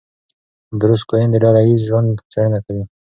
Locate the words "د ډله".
1.31-1.61